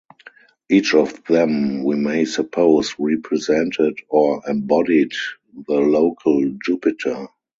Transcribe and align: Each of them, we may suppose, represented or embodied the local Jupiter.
Each 0.67 0.95
of 0.95 1.23
them, 1.25 1.83
we 1.83 1.95
may 1.95 2.25
suppose, 2.25 2.95
represented 2.97 3.99
or 4.09 4.41
embodied 4.49 5.11
the 5.67 5.75
local 5.75 6.57
Jupiter. 6.65 7.27